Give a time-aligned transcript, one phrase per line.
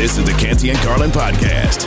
[0.00, 1.84] This is the Canty and Carlin podcast.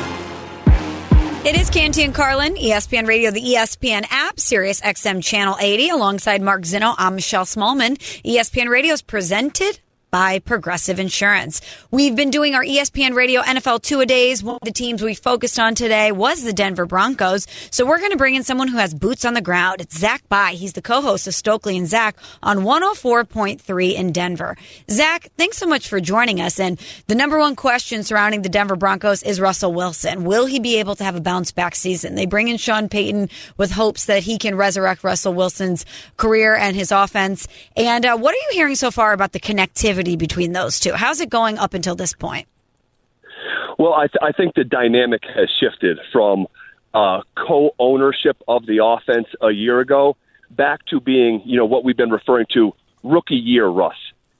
[1.43, 5.89] It is Canty and Carlin, ESPN Radio, the ESPN app, Sirius XM Channel 80.
[5.89, 7.97] Alongside Mark Zinno, I'm Michelle Smallmon.
[8.23, 9.79] ESPN Radio is presented
[10.13, 11.59] by Progressive Insurance.
[11.89, 14.43] We've been doing our ESPN Radio NFL two a days.
[14.43, 17.47] One of the teams we focused on today was the Denver Broncos.
[17.71, 19.81] So we're going to bring in someone who has boots on the ground.
[19.81, 20.51] It's Zach Bye.
[20.51, 24.55] He's the co-host of Stokely and Zach on 104.3 in Denver.
[24.87, 26.59] Zach, thanks so much for joining us.
[26.59, 30.25] And the number one question surrounding the Denver Broncos is Russell Wilson.
[30.25, 32.13] Will he be able to have a bounce back season?
[32.13, 36.75] They bring in Sean Payton with hopes that he can resurrect Russell Wilson's career and
[36.75, 37.47] his offense.
[37.75, 40.93] And uh, what are you hearing so far about the connectivity between those two.
[40.93, 42.47] How's it going up until this point?
[43.77, 46.47] Well, I, th- I think the dynamic has shifted from
[46.93, 50.15] uh, co-ownership of the offense a year ago
[50.51, 53.95] back to being, you know, what we've been referring to rookie year Russ.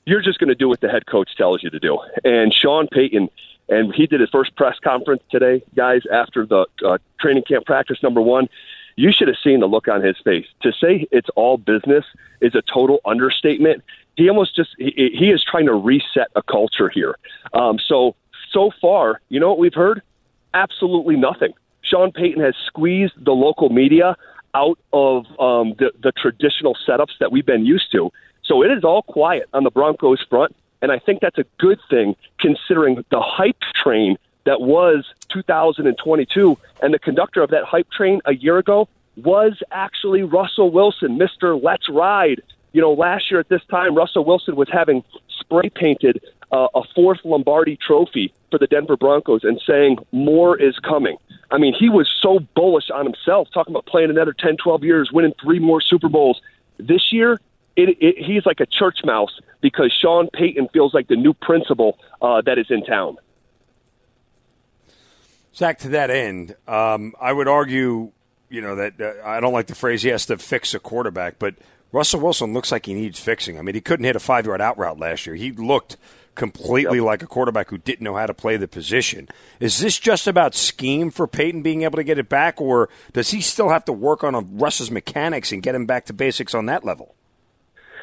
[0.05, 2.00] You're just going to do what the head coach tells you to do.
[2.23, 3.30] And Sean Payton,
[3.70, 8.03] and he did his first press conference today, guys, after the uh, training camp practice
[8.03, 8.50] number one.
[8.95, 10.45] You should have seen the look on his face.
[10.61, 12.06] To say it's all business
[12.41, 13.84] is a total understatement
[14.16, 17.16] he almost just he, he is trying to reset a culture here.
[17.53, 18.16] Um, so
[18.52, 20.02] so far, you know what we've heard?
[20.53, 21.53] Absolutely nothing.
[21.81, 24.16] Sean Payton has squeezed the local media
[24.53, 28.11] out of um, the, the traditional setups that we've been used to.
[28.44, 31.80] So it is all quiet on the Broncos front, and I think that's a good
[31.89, 38.22] thing considering the hype train that was 2022, and the conductor of that hype train
[38.25, 41.61] a year ago was actually Russell Wilson, Mr.
[41.61, 42.41] Let's Ride,
[42.73, 46.21] you know, last year at this time, Russell Wilson was having spray painted
[46.52, 51.17] uh, a fourth Lombardi trophy for the Denver Broncos and saying more is coming.
[51.51, 55.11] I mean, he was so bullish on himself, talking about playing another 10, 12 years,
[55.11, 56.41] winning three more Super Bowls.
[56.77, 57.39] This year,
[57.75, 61.99] it, it, he's like a church mouse because Sean Payton feels like the new principal
[62.21, 63.17] uh, that is in town.
[65.55, 68.11] Zach, to that end, um, I would argue,
[68.49, 71.38] you know, that uh, I don't like the phrase he has to fix a quarterback,
[71.38, 71.53] but–
[71.94, 73.58] Russell Wilson looks like he needs fixing.
[73.58, 75.36] I mean, he couldn't hit a five yard out route last year.
[75.36, 75.96] He looked
[76.36, 77.06] completely yep.
[77.06, 79.30] like a quarterback who didn't know how to play the position.
[79.59, 83.30] Is this just about scheme for Payton being able to get it back, or does
[83.30, 86.66] he still have to work on Russ's mechanics and get him back to basics on
[86.66, 87.14] that level?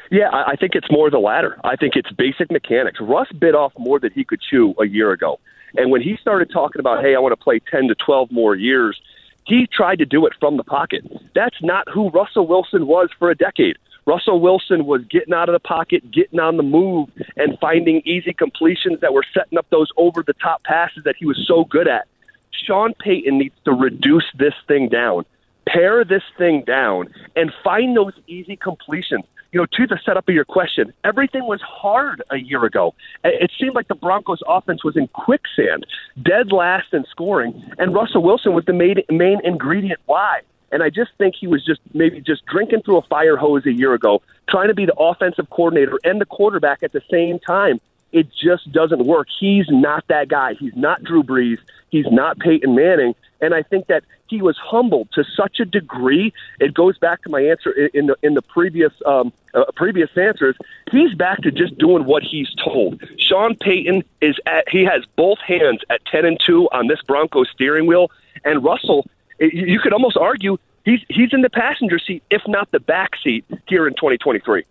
[0.09, 1.59] Yeah, I think it's more the latter.
[1.63, 2.99] I think it's basic mechanics.
[2.99, 5.39] Russ bit off more than he could chew a year ago.
[5.75, 8.55] And when he started talking about, hey, I want to play 10 to 12 more
[8.55, 9.01] years,
[9.45, 11.03] he tried to do it from the pocket.
[11.33, 13.77] That's not who Russell Wilson was for a decade.
[14.05, 18.33] Russell Wilson was getting out of the pocket, getting on the move, and finding easy
[18.33, 21.87] completions that were setting up those over the top passes that he was so good
[21.87, 22.07] at.
[22.51, 25.25] Sean Payton needs to reduce this thing down,
[25.67, 29.25] pare this thing down, and find those easy completions.
[29.51, 32.95] You know, to the setup of your question, everything was hard a year ago.
[33.25, 35.85] It seemed like the Broncos' offense was in quicksand,
[36.21, 40.41] dead last in scoring, and Russell Wilson was the main, main ingredient why.
[40.71, 43.73] And I just think he was just maybe just drinking through a fire hose a
[43.73, 47.81] year ago, trying to be the offensive coordinator and the quarterback at the same time.
[48.11, 49.27] It just doesn't work.
[49.39, 50.53] He's not that guy.
[50.53, 51.59] He's not Drew Brees.
[51.89, 53.15] He's not Peyton Manning.
[53.41, 56.33] And I think that he was humbled to such a degree.
[56.59, 60.55] It goes back to my answer in the in the previous um, uh, previous answers.
[60.91, 63.03] He's back to just doing what he's told.
[63.17, 67.49] Sean Payton is at he has both hands at ten and two on this Broncos
[67.51, 68.09] steering wheel,
[68.45, 69.05] and Russell
[69.41, 73.45] you could almost argue he's he's in the passenger seat, if not the back seat,
[73.67, 74.63] here in 2023.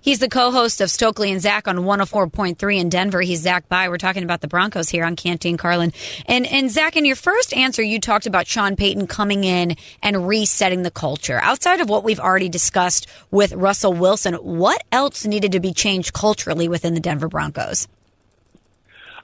[0.00, 3.20] He's the co-host of Stokely and Zach on 104.3 in Denver.
[3.20, 3.88] He's Zach Bye.
[3.88, 5.92] We're talking about the Broncos here on Canty and Carlin.
[6.26, 10.28] And and Zach, in your first answer, you talked about Sean Payton coming in and
[10.28, 11.40] resetting the culture.
[11.42, 16.12] Outside of what we've already discussed with Russell Wilson, what else needed to be changed
[16.12, 17.88] culturally within the Denver Broncos?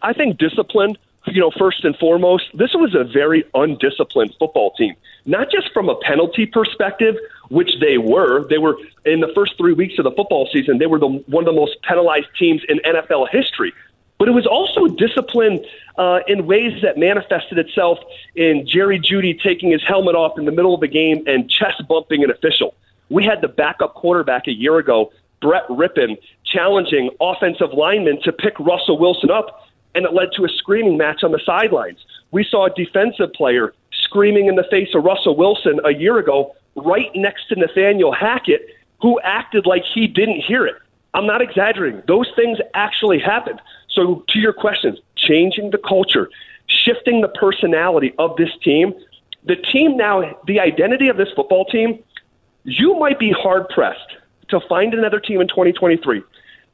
[0.02, 0.96] I think discipline
[1.26, 4.94] you know, first and foremost, this was a very undisciplined football team.
[5.26, 7.16] Not just from a penalty perspective,
[7.48, 8.47] which they were.
[8.48, 10.78] They were in the first three weeks of the football season.
[10.78, 13.72] They were the, one of the most penalized teams in NFL history.
[14.19, 15.64] But it was also discipline
[15.97, 17.99] uh, in ways that manifested itself
[18.34, 21.82] in Jerry Jeudy taking his helmet off in the middle of the game and chest
[21.88, 22.75] bumping an official.
[23.08, 28.58] We had the backup quarterback a year ago, Brett Rypien, challenging offensive linemen to pick
[28.61, 31.98] Russell Wilson up and it led to a screaming match on the sidelines.
[32.31, 36.54] We saw a defensive player screaming in the face of Russell Wilson a year ago,
[36.76, 38.66] right next to Nathaniel Hackett,
[39.00, 40.76] who acted like he didn't hear it.
[41.14, 42.02] I'm not exaggerating.
[42.06, 43.60] Those things actually happened.
[43.88, 46.31] So, to your questions, changing the culture,
[46.66, 48.94] shifting the personality of this team,
[49.44, 51.98] the team now, the identity of this football team,
[52.64, 54.16] you might be hard pressed
[54.48, 56.22] to find another team in 2023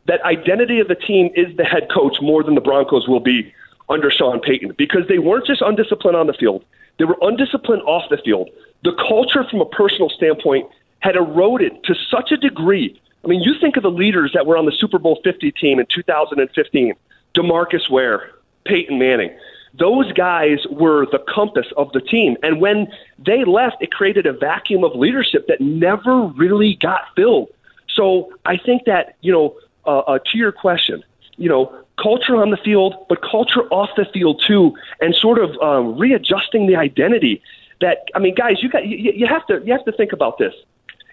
[0.06, 3.53] that identity of the team is the head coach more than the Broncos will be
[3.88, 6.64] under Sean Payton because they weren't just undisciplined on the field,
[6.99, 8.50] they were undisciplined off the field.
[8.85, 10.69] The culture from a personal standpoint
[11.00, 13.00] had eroded to such a degree.
[13.25, 15.79] I mean, you think of the leaders that were on the Super Bowl 50 team
[15.79, 16.94] in 2015
[17.35, 18.31] Demarcus Ware,
[18.64, 19.37] Peyton Manning.
[19.79, 22.37] Those guys were the compass of the team.
[22.43, 22.88] And when
[23.19, 27.49] they left, it created a vacuum of leadership that never really got filled.
[27.88, 29.55] So I think that, you know,
[29.86, 31.02] uh, uh, to your question,
[31.36, 35.56] you know, culture on the field, but culture off the field too, and sort of
[35.60, 37.42] um, readjusting the identity.
[37.80, 40.38] That I mean, guys, you got you, you have to you have to think about
[40.38, 40.54] this.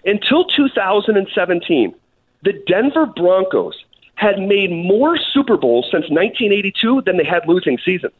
[0.04, 1.94] Until 2017,
[2.42, 3.74] the Denver Broncos
[4.16, 8.12] had made more Super Bowls since 1982 than they had losing seasons.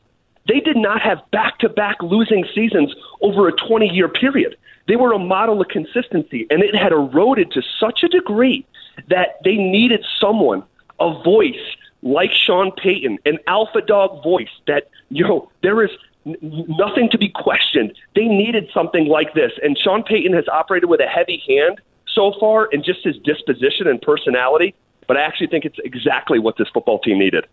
[0.47, 4.57] They did not have back to back losing seasons over a 20 year period.
[4.87, 8.67] They were a model of consistency, and it had eroded to such a degree
[9.09, 10.63] that they needed someone,
[11.01, 15.91] a voice like Sean Payton, an alpha dog voice that, you know, there is
[16.25, 17.95] nothing to be questioned.
[18.15, 19.53] They needed something like this.
[19.63, 23.87] And Sean Payton has operated with a heavy hand so far in just his disposition
[23.87, 24.75] and personality.
[25.07, 27.47] But I actually think it's exactly what this football team needed.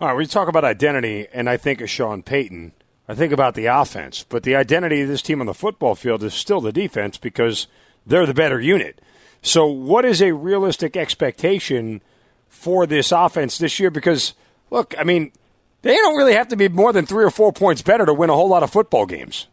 [0.00, 2.72] All right, we talk about identity, and I think of Sean Payton.
[3.08, 6.24] I think about the offense, but the identity of this team on the football field
[6.24, 7.68] is still the defense because
[8.06, 9.00] they're the better unit.
[9.44, 12.00] So, what is a realistic expectation
[12.48, 13.90] for this offense this year?
[13.90, 14.32] Because,
[14.70, 15.32] look, I mean,
[15.82, 18.30] they don't really have to be more than three or four points better to win
[18.30, 19.46] a whole lot of football games.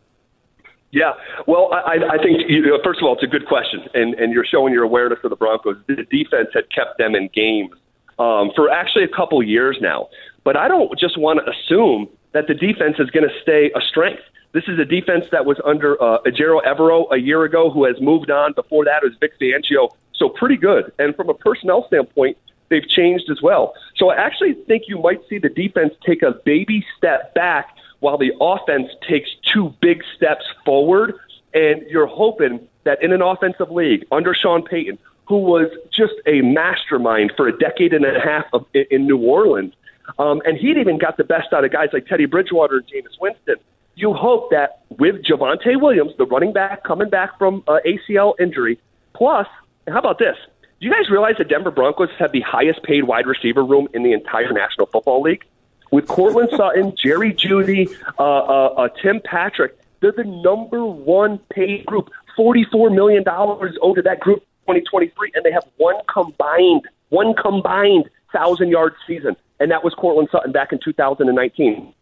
[0.91, 1.11] Yeah,
[1.45, 4.31] well, I, I think you know, first of all, it's a good question, and and
[4.31, 5.75] you're showing your awareness of the Broncos.
[5.87, 7.73] The defense had kept them in games
[8.17, 10.07] um, for actually a couple years now,
[10.45, 13.81] but I don't just want to assume that the defense is going to stay a
[13.81, 14.23] strength.
[14.53, 17.99] This is a defense that was under uh, Ejiro Evero a year ago, who has
[18.01, 18.53] moved on.
[18.53, 20.91] Before that, it was Vic Fangio, so pretty good.
[20.99, 22.37] And from a personnel standpoint,
[22.69, 23.73] they've changed as well.
[23.95, 28.17] So I actually think you might see the defense take a baby step back while
[28.17, 31.15] the offense takes two big steps forward.
[31.53, 36.41] And you're hoping that in an offensive league under Sean Payton, who was just a
[36.41, 39.73] mastermind for a decade and a half of, in New Orleans,
[40.19, 43.19] um, and he'd even got the best out of guys like Teddy Bridgewater and Jameis
[43.19, 43.55] Winston.
[43.95, 48.79] You hope that with Javonte Williams, the running back coming back from uh, ACL injury,
[49.13, 49.47] plus,
[49.87, 50.37] how about this?
[50.79, 54.03] Do you guys realize the Denver Broncos have the highest paid wide receiver room in
[54.03, 55.43] the entire National Football League?
[55.91, 61.85] With Courtland Sutton, Jerry Jeudy, uh, uh, uh, Tim Patrick, they're the number one paid
[61.85, 62.09] group.
[62.37, 68.69] $44 million owed to that group 2023, and they have one combined, one combined thousand
[68.69, 71.93] yard season, and that was Courtland Sutton back in 2019.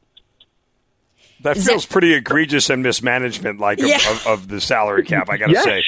[1.42, 3.96] That feels pretty egregious and mismanagement, like yeah.
[3.96, 5.30] of, of, of, the salary cap.
[5.30, 5.64] I got to yes.
[5.64, 5.84] say.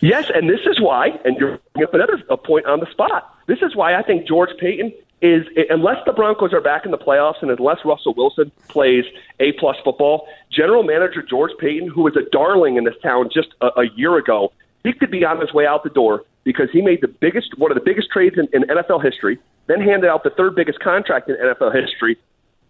[0.00, 3.34] Yes, and this is why, and you're bringing up another a point on the spot.
[3.46, 4.92] This is why I think George Paton
[5.22, 9.04] is, unless the Broncos are back in the playoffs and unless Russell Wilson plays
[9.40, 13.48] A plus football, General Manager George Paton, who was a darling in this town just
[13.60, 14.52] a, a year ago,
[14.82, 17.70] he could be on his way out the door because he made the biggest, one
[17.70, 21.30] of the biggest trades in, in NFL history, then handed out the third biggest contract
[21.30, 22.18] in NFL history,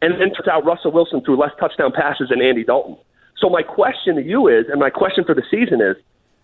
[0.04, 2.98] and then took out Russell Wilson through less touchdown passes than Andy Dalton.
[3.38, 5.96] So my question to you is, and my question for the season is,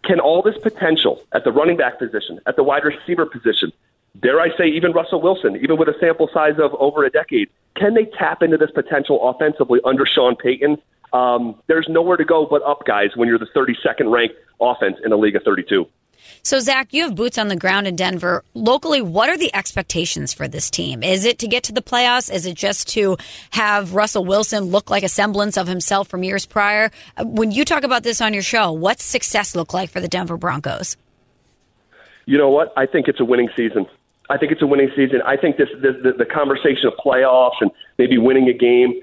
[0.03, 3.71] can all this potential at the running back position, at the wide receiver position,
[4.19, 7.51] dare I say even Russell Wilson, even with a sample size of over a decade,
[7.77, 10.79] can they tap into this potential offensively under Sean Payton?
[11.13, 15.13] Um, there's nowhere to go but up, guys, when you're the 32nd ranked offense in
[15.13, 15.87] a league of 32.
[16.43, 18.45] So, Zach, you have boots on the ground in Denver.
[18.55, 21.03] Locally, what are the expectations for this team?
[21.03, 22.33] Is it to get to the playoffs?
[22.33, 23.17] Is it just to
[23.51, 26.91] have Russell Wilson look like a semblance of himself from years prior?
[27.17, 30.09] Uh, when you talk about this on your show, what's success look like for the
[30.09, 30.97] Denver Broncos?
[32.27, 32.73] You know what?
[32.77, 33.87] I think it's a winning season.
[34.29, 35.21] I think it's a winning season.
[35.27, 38.95] I think this, this the, the conversation of playoffs and maybe winning a game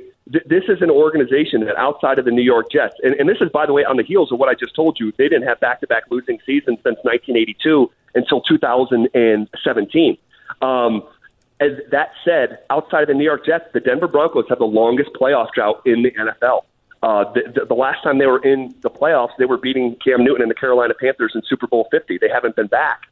[0.46, 3.50] this is an organization that outside of the New York Jets, and, and this is,
[3.50, 5.60] by the way, on the heels of what I just told you, they didn't have
[5.60, 10.18] back to back losing seasons since 1982 until 2017.
[10.62, 11.04] Um,
[11.60, 15.12] as that said, outside of the New York Jets, the Denver Broncos have the longest
[15.14, 16.64] playoff drought in the NFL.
[17.02, 20.24] Uh, the, the, the last time they were in the playoffs, they were beating Cam
[20.24, 22.18] Newton and the Carolina Panthers in Super Bowl 50.
[22.18, 23.04] They haven't been back.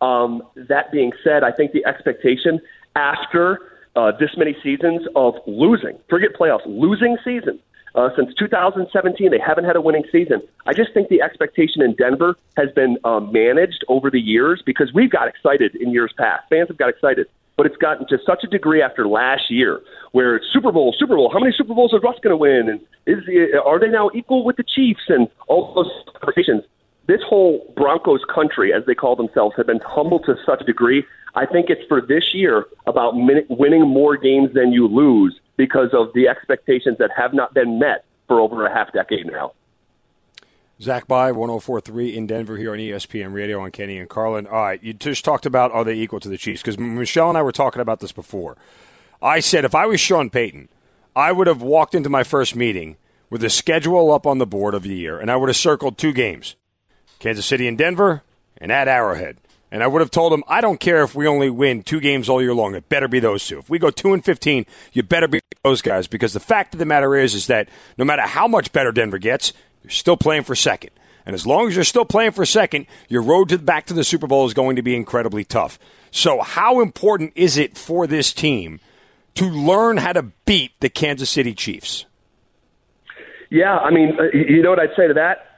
[0.00, 2.60] Um, that being said, I think the expectation
[2.96, 5.98] after uh, this many seasons of losing.
[6.08, 7.60] Forget playoffs, losing season.
[7.94, 10.42] Uh, since 2017, they haven't had a winning season.
[10.66, 14.92] I just think the expectation in Denver has been um, managed over the years because
[14.92, 16.42] we've got excited in years past.
[16.50, 20.34] Fans have got excited, but it's gotten to such a degree after last year where
[20.34, 21.30] it's Super Bowl, Super Bowl.
[21.32, 22.68] How many Super Bowls is Russ going to win?
[22.68, 23.22] And is
[23.64, 25.04] are they now equal with the Chiefs?
[25.08, 26.64] And all those conversations.
[27.06, 31.04] This whole Broncos country, as they call themselves, have been humbled to such a degree
[31.34, 36.12] I think it's for this year about winning more games than you lose because of
[36.14, 39.52] the expectations that have not been met for over a half decade now.
[40.80, 44.46] Zach Bye, 1043 in Denver here on ESPN Radio on Canty and Carlin.
[44.46, 46.62] All right, you just talked about are they equal to the Chiefs?
[46.62, 48.56] Because Michelle and I were talking about this before.
[49.20, 50.68] I said if I was Sean Payton,
[51.14, 52.96] I would have walked into my first meeting
[53.28, 55.98] with the schedule up on the board of the year, and I would have circled
[55.98, 56.56] two games
[57.24, 58.22] Kansas City and Denver,
[58.58, 59.38] and at Arrowhead.
[59.70, 62.28] And I would have told him, I don't care if we only win two games
[62.28, 62.74] all year long.
[62.74, 63.60] It better be those two.
[63.60, 66.06] If we go two and fifteen, you better be those guys.
[66.06, 69.16] Because the fact of the matter is, is that no matter how much better Denver
[69.16, 70.90] gets, you're still playing for second.
[71.24, 74.04] And as long as you're still playing for second, your road to back to the
[74.04, 75.78] Super Bowl is going to be incredibly tough.
[76.10, 78.80] So, how important is it for this team
[79.36, 82.04] to learn how to beat the Kansas City Chiefs?
[83.48, 85.53] Yeah, I mean, uh, you know what I'd say to that?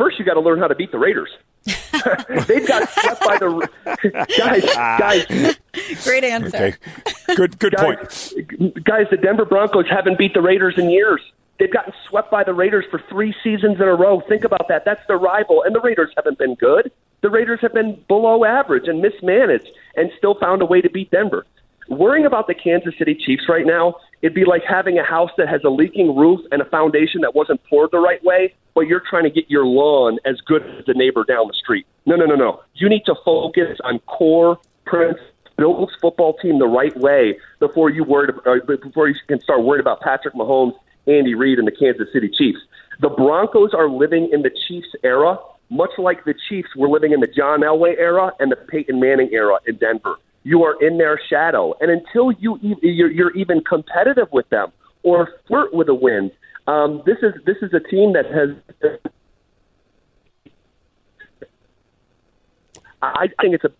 [0.00, 1.28] First, you got to learn how to beat the Raiders.
[1.66, 3.68] They've got swept by the
[4.38, 4.64] guys.
[4.98, 5.58] Guys,
[6.04, 6.56] great answer.
[6.56, 6.74] Okay.
[7.36, 8.82] Good, good guys, point.
[8.82, 11.20] Guys, the Denver Broncos haven't beat the Raiders in years.
[11.58, 14.22] They've gotten swept by the Raiders for three seasons in a row.
[14.26, 14.86] Think about that.
[14.86, 16.90] That's their rival, and the Raiders haven't been good.
[17.20, 21.10] The Raiders have been below average and mismanaged, and still found a way to beat
[21.10, 21.44] Denver.
[21.90, 25.48] Worrying about the Kansas City Chiefs right now, it'd be like having a house that
[25.48, 29.02] has a leaking roof and a foundation that wasn't poured the right way, but you're
[29.10, 31.84] trying to get your lawn as good as the neighbor down the street.
[32.06, 32.62] No, no, no, no.
[32.74, 35.26] You need to focus on core principles.
[35.56, 39.62] Build this football team the right way before you worry, uh, before you can start
[39.62, 40.72] worrying about Patrick Mahomes,
[41.06, 42.60] Andy Reid, and the Kansas City Chiefs.
[43.00, 47.20] The Broncos are living in the Chiefs era, much like the Chiefs were living in
[47.20, 51.20] the John Elway era and the Peyton Manning era in Denver you are in their
[51.28, 51.74] shadow.
[51.80, 56.30] And until you you're, you're even competitive with them or flirt with a win,
[56.66, 59.00] um, this is this is a team that has.
[63.02, 63.72] I think it's a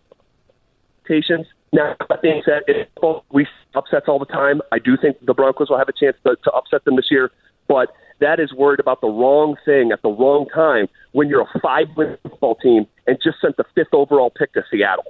[1.05, 1.47] patience.
[1.73, 2.63] Now, that being said,
[3.31, 4.61] we upsets all the time.
[4.71, 7.31] I do think the Broncos will have a chance to, to upset them this year,
[7.67, 11.59] but that is worried about the wrong thing at the wrong time when you're a
[11.59, 15.05] five-win football team and just sent the fifth overall pick to Seattle.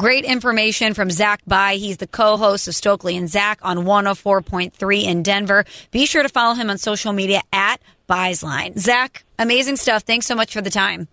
[0.00, 1.74] Great information from Zach Bye.
[1.74, 5.66] He's the co-host of Stokely and Zach on 104.3 in Denver.
[5.90, 8.78] Be sure to follow him on social media at Bye's Line.
[8.78, 10.04] Zach, amazing stuff.
[10.04, 11.06] Thanks so much for the time.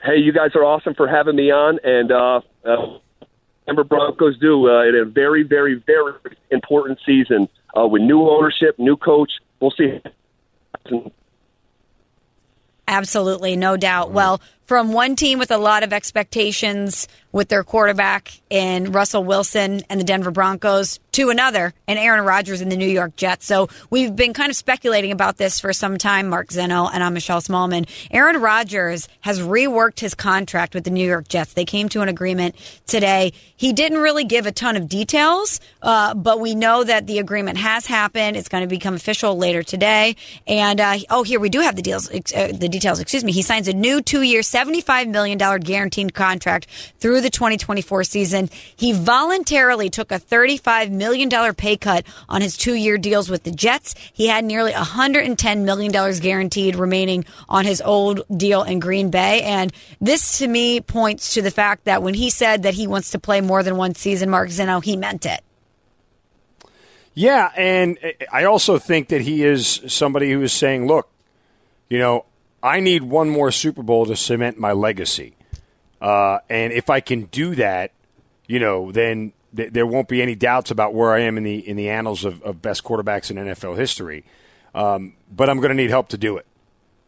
[0.00, 2.98] Hey, you guys are awesome for having me on, and uh, uh,
[3.66, 6.12] Denver Broncos do uh, in a very, very, very
[6.52, 9.32] important season uh, with new ownership, new coach.
[9.58, 10.00] We'll see.
[12.86, 14.12] Absolutely, no doubt.
[14.12, 19.82] Well, from one team with a lot of expectations with their quarterback in Russell Wilson
[19.88, 23.44] and the Denver Broncos to another and Aaron Rodgers in the New York Jets.
[23.44, 27.14] So we've been kind of speculating about this for some time, Mark Zinno and I'm
[27.14, 27.88] Michelle Smallmon.
[28.10, 31.54] Aaron Rodgers has reworked his contract with the New York Jets.
[31.54, 32.54] They came to an agreement
[32.86, 33.32] today.
[33.56, 37.58] He didn't really give a ton of details, uh, but we know that the agreement
[37.58, 38.36] has happened.
[38.36, 40.16] It's going to become official later today.
[40.46, 43.00] And uh, oh, here we do have the deals, uh, the details.
[43.00, 43.32] Excuse me.
[43.32, 46.66] He signs a new two-year, $75 million guaranteed contract
[46.98, 48.50] through the 2024 season.
[48.76, 53.50] He voluntarily took a $35 million pay cut on his two year deals with the
[53.50, 53.94] Jets.
[54.12, 59.42] He had nearly $110 million guaranteed remaining on his old deal in Green Bay.
[59.42, 63.10] And this to me points to the fact that when he said that he wants
[63.10, 65.40] to play more than one season, Mark Zinno, he meant it.
[67.14, 67.98] Yeah, and
[68.32, 71.08] I also think that he is somebody who is saying, look,
[71.88, 72.24] you know,
[72.62, 75.36] I need one more Super Bowl to cement my legacy.
[76.00, 77.92] Uh, and if I can do that,
[78.46, 81.56] you know, then th- there won't be any doubts about where I am in the
[81.68, 84.24] in the annals of, of best quarterbacks in NFL history.
[84.74, 86.46] Um, but I'm going to need help to do it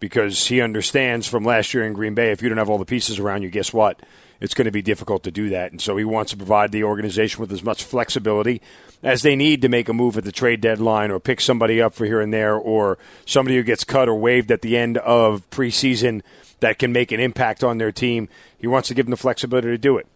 [0.01, 2.31] because he understands from last year in Green Bay.
[2.31, 4.01] If you don't have all the pieces around you, guess what?
[4.41, 5.71] It's going to be difficult to do that.
[5.71, 8.63] And so he wants to provide the organization with as much flexibility
[9.03, 11.95] as they need to make a move at the trade deadline or pick somebody up
[11.95, 15.49] for here and there or somebody who gets cut or waived at the end of
[15.51, 16.23] preseason
[16.61, 18.29] that can make an impact on their team.
[18.59, 20.07] He wants to give them the flexibility to do it.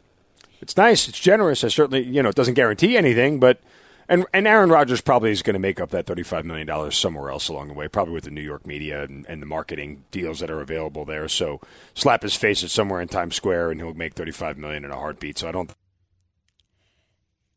[0.61, 1.09] It's nice.
[1.09, 1.65] It's generous.
[1.65, 3.61] I certainly, you know, it doesn't guarantee anything, but
[4.09, 7.31] and and Aaron Rodgers probably is going to make up that thirty-five million dollars somewhere
[7.31, 10.41] else along the way, probably with the New York media and, and, the marketing deals
[10.41, 11.29] that are available there.
[11.29, 11.61] So
[11.95, 14.97] slap his face at somewhere in Times Square, and he'll make thirty-five million in a
[14.97, 15.39] heartbeat.
[15.39, 15.71] So I don't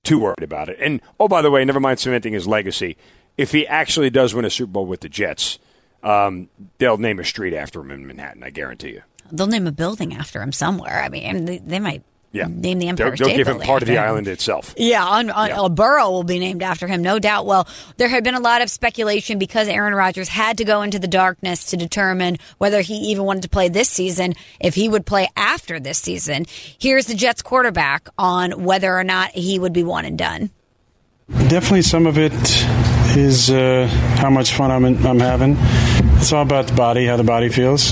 [0.08, 0.78] too worried about it.
[0.80, 2.98] And oh, by the way, never mind cementing his legacy.
[3.38, 5.60] If he actually does win a Super Bowl with the Jets,
[6.02, 8.44] um, they'll name a street after him in Manhattan.
[8.44, 9.02] I guarantee you.
[9.32, 11.04] They'll name a building after him somewhere.
[11.04, 12.48] I mean, they, they might yeah.
[12.50, 14.74] name the Empire they'll, State they'll give him part of the island itself.
[14.78, 15.66] Yeah, on, on Yeah.
[15.66, 17.46] a borough will be named after him, no doubt.
[17.46, 17.68] Well,
[17.98, 21.08] there had been a lot of speculation because Aaron Rodgers had to go into the
[21.08, 25.30] darkness to determine whether he even wanted to play this season, if he would play
[25.36, 26.46] after this season.
[26.80, 30.52] Here's the Jets quarterback on whether or not he would be one and done.
[31.30, 32.32] Definitely, some of it
[33.18, 35.56] is uh, how much fun I'm, in, I'm having.
[36.20, 37.92] It's all about the body, how the body feels.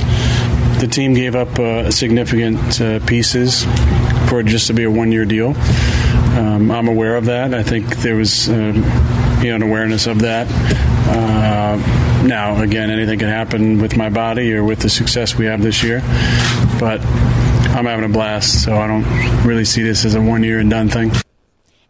[0.79, 3.65] The team gave up uh, significant uh, pieces
[4.35, 5.55] for it just to be a one year deal.
[6.37, 7.53] Um, I'm aware of that.
[7.53, 8.53] I think there was uh,
[9.41, 10.47] you know, an awareness of that.
[11.07, 11.77] Uh,
[12.27, 15.81] now, again, anything can happen with my body or with the success we have this
[15.83, 16.01] year,
[16.81, 16.99] but
[17.75, 19.05] I'm having a blast, so I don't
[19.45, 21.24] really see this as a one year and done thing.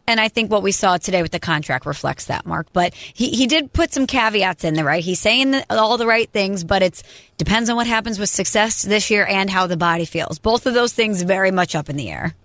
[0.08, 2.68] And I think what we saw today with the contract reflects that, Mark.
[2.74, 5.04] But he, he did put some caveats in there, right?
[5.04, 7.04] He's saying the, all the right things, but it's
[7.38, 10.38] depends on what happens with success this year and how the body feels.
[10.38, 12.36] Both of those things very much up in the air.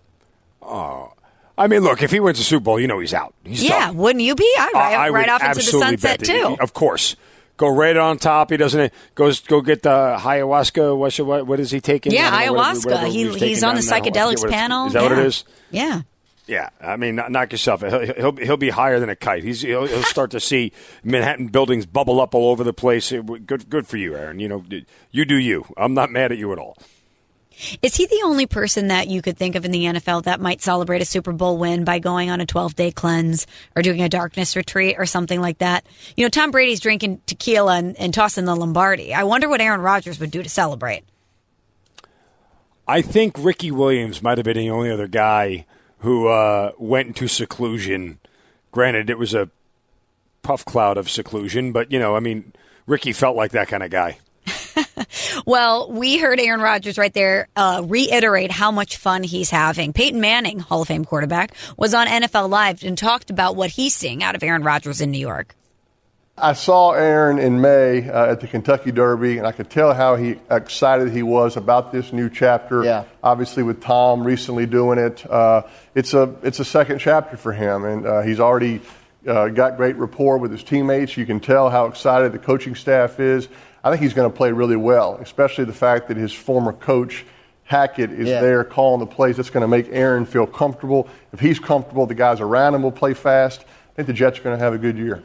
[0.62, 1.12] Oh,
[1.58, 3.34] I mean, look, if he wins the Super Bowl, you know he's out.
[3.44, 3.98] He's yeah, done.
[3.98, 4.50] wouldn't you be?
[4.58, 6.56] I'd right, I right off into the sunset too.
[6.58, 7.16] Of course,
[7.58, 8.50] go right on top.
[8.50, 10.96] He doesn't goes go get the ayahuasca.
[10.96, 12.12] What, what, what is he taking?
[12.12, 12.86] Yeah, ayahuasca.
[12.86, 14.86] Whatever, whatever he, he's on the psychedelics panel.
[14.86, 15.08] Is that yeah.
[15.10, 15.44] what it is?
[15.70, 16.02] Yeah.
[16.50, 17.80] Yeah, I mean, knock yourself.
[17.80, 19.44] He'll, he'll, he'll be higher than a kite.
[19.44, 20.72] He's he'll, he'll, start to see
[21.04, 23.12] Manhattan buildings bubble up all over the place.
[23.12, 24.40] Good, good for you, Aaron.
[24.40, 24.64] You know,
[25.12, 25.64] you do you.
[25.76, 26.76] I'm not mad at you at all.
[27.82, 30.60] Is he the only person that you could think of in the NFL that might
[30.60, 34.08] celebrate a Super Bowl win by going on a 12 day cleanse or doing a
[34.08, 35.86] darkness retreat or something like that?
[36.16, 39.14] You know, Tom Brady's drinking tequila and, and tossing the Lombardi.
[39.14, 41.04] I wonder what Aaron Rodgers would do to celebrate.
[42.88, 45.64] I think Ricky Williams might have been the only other guy
[46.00, 48.18] who uh, went into seclusion.
[48.72, 49.50] Granted, it was a
[50.42, 52.52] puff cloud of seclusion, but, you know, I mean,
[52.86, 54.18] Ricky felt like that kind of guy.
[55.46, 59.92] well, we heard Aaron Rodgers right there uh, reiterate how much fun he's having.
[59.92, 63.94] Peyton Manning, Hall of Fame quarterback, was on NFL Live and talked about what he's
[63.94, 65.54] seeing out of Aaron Rodgers in New York.
[66.42, 70.16] I saw Aaron in May uh, at the Kentucky Derby, and I could tell how
[70.16, 72.82] he excited he was about this new chapter.
[72.84, 73.04] Yeah.
[73.22, 75.62] Obviously, with Tom recently doing it, uh,
[75.94, 78.80] it's a it's a second chapter for him, and uh, he's already
[79.26, 81.16] uh, got great rapport with his teammates.
[81.16, 83.48] You can tell how excited the coaching staff is.
[83.84, 87.24] I think he's going to play really well, especially the fact that his former coach.
[87.64, 88.40] Hackett is Yeah.
[88.40, 89.36] there calling the plays.
[89.36, 91.06] That's going to make Aaron feel comfortable.
[91.32, 93.60] If he's comfortable, the guys around him will play fast.
[93.60, 95.22] I think the Jets are going to have a good year.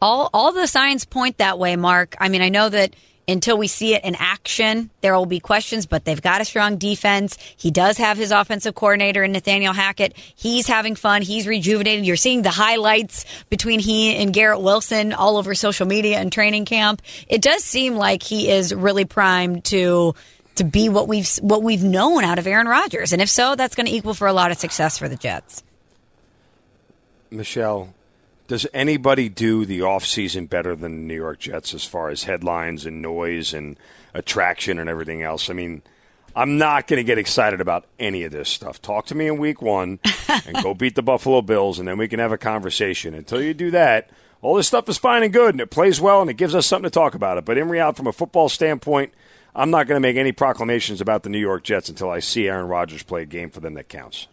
[0.00, 2.14] All all the signs point that way, Mark.
[2.20, 2.94] I mean, I know that
[3.26, 6.76] until we see it in action, there will be questions, but they've got a strong
[6.76, 7.38] defense.
[7.56, 10.14] He does have his offensive coordinator in Nathaniel Hackett.
[10.16, 11.22] He's having fun.
[11.22, 12.04] He's rejuvenated.
[12.04, 16.66] You're seeing the highlights between he and Garrett Wilson all over social media and training
[16.66, 17.00] camp.
[17.28, 20.14] It does seem like he is really primed to
[20.56, 23.12] to be what we've what we've known out of Aaron Rodgers.
[23.12, 25.62] And if so, that's going to equal for a lot of success for the Jets.
[27.30, 27.92] Michelle,
[28.46, 32.84] does anybody do the offseason better than the New York Jets as far as headlines
[32.84, 33.78] and noise and
[34.12, 35.48] attraction and everything else?
[35.48, 35.82] I mean,
[36.36, 38.82] I'm not going to get excited about any of this stuff.
[38.82, 42.08] Talk to me in week one and go beat the Buffalo Bills, and then we
[42.08, 43.14] can have a conversation.
[43.14, 44.10] Until you do that,
[44.42, 46.66] all this stuff is fine and good, and it plays well, and it gives us
[46.66, 47.44] something to talk about it.
[47.44, 49.14] But in reality, from a football standpoint,
[49.54, 52.48] I'm not going to make any proclamations about the New York Jets until I see
[52.48, 54.26] Aaron Rodgers play a game for them that counts.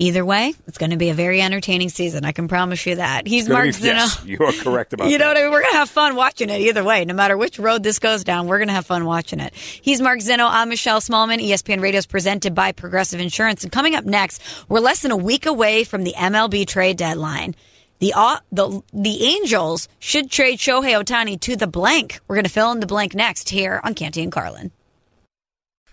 [0.00, 2.24] Either way, it's going to be a very entertaining season.
[2.24, 3.26] I can promise you that.
[3.26, 3.82] He's Mark Zinno.
[3.82, 5.10] yes, you are correct about that.
[5.12, 5.50] You know what I mean?
[5.50, 7.04] We're going to have fun watching it either way.
[7.04, 9.54] No matter which road this goes down, we're going to have fun watching it.
[9.56, 10.48] He's Mark Zinno.
[10.48, 11.38] I'm Michelle Smallmon.
[11.44, 13.64] ESPN Radio is presented by Progressive Insurance.
[13.64, 17.56] And coming up next, we're less than a week away from the MLB trade deadline.
[17.98, 22.20] The, uh, the the Angels should trade Shohei Ohtani to the blank.
[22.28, 24.70] We're going to fill in the blank next here on Canty and Carlin.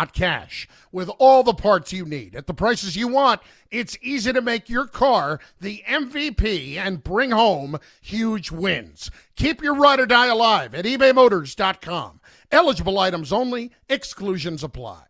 [0.00, 0.66] not cash.
[0.90, 4.70] With all the parts you need at the prices you want, it's easy to make
[4.70, 9.10] your car the MVP and bring home huge wins.
[9.36, 12.20] Keep your ride or die alive at ebaymotors.com.
[12.50, 15.02] Eligible items only, exclusions apply.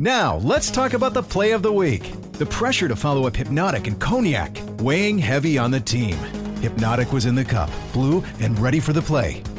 [0.00, 2.12] Now, let's talk about the play of the week.
[2.34, 6.16] The pressure to follow up Hypnotic and Cognac, weighing heavy on the team.
[6.60, 9.42] Hypnotic was in the cup, blue, and ready for the play.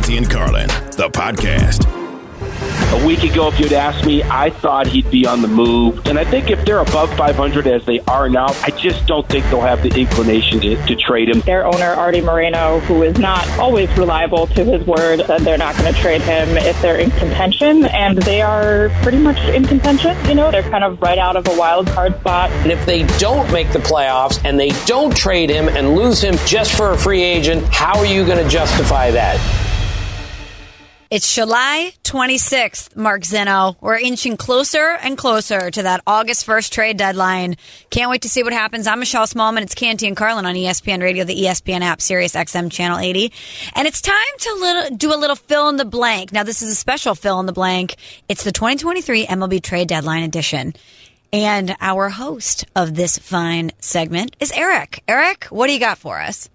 [0.00, 1.84] Canty and Carlin, the podcast.
[2.98, 6.06] A week ago, if you'd asked me, I thought he'd be on the move.
[6.06, 9.44] And I think if they're above 500 as they are now, I just don't think
[9.46, 11.40] they'll have the inclination to, to trade him.
[11.40, 15.76] Their owner, Arte Moreno, who is not always reliable to his word, said they're not
[15.76, 17.84] going to trade him if they're in contention.
[17.84, 20.16] And they are pretty much in contention.
[20.26, 22.50] You know, they're kind of right out of a wild card spot.
[22.50, 26.36] And if they don't make the playoffs and they don't trade him and lose him
[26.46, 29.69] just for a free agent, how are you going to justify that?
[31.10, 33.74] It's July 26th, Mark Zinno.
[33.80, 37.56] We're inching closer and closer to that August 1st trade deadline.
[37.90, 38.86] Can't wait to see what happens.
[38.86, 39.62] I'm Michelle Smallmon.
[39.62, 43.32] It's Canty and Carlin on ESPN Radio, the ESPN app, Sirius XM Channel 80.
[43.74, 46.30] And it's time to little, do a little fill in the blank.
[46.30, 47.96] Now, this is a special fill in the blank.
[48.28, 50.74] It's the 2023 MLB Trade Deadline Edition.
[51.32, 55.02] And our host of this fine segment is Eric.
[55.08, 56.48] Eric, what do you got for us?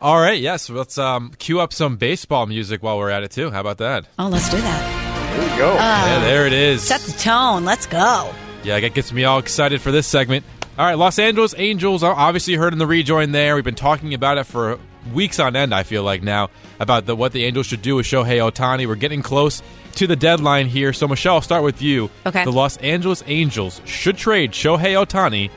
[0.00, 0.70] All right, yes.
[0.70, 3.50] Let's um, cue up some baseball music while we're at it too.
[3.50, 4.06] How about that?
[4.18, 5.36] Oh, let's do that.
[5.36, 5.72] There you go.
[5.72, 6.82] Uh, yeah, there it is.
[6.82, 7.66] Set the tone.
[7.66, 8.32] Let's go.
[8.64, 10.46] Yeah, that gets me all excited for this segment.
[10.78, 13.54] All right, Los Angeles Angels obviously heard in the rejoin there.
[13.54, 14.78] We've been talking about it for
[15.12, 18.06] weeks on end, I feel like now, about the, what the Angels should do with
[18.06, 18.86] Shohei Ohtani.
[18.86, 19.62] We're getting close
[19.96, 20.94] to the deadline here.
[20.94, 22.08] So, Michelle, I'll start with you.
[22.24, 22.44] Okay.
[22.44, 25.50] The Los Angeles Angels should trade Shohei Ohtani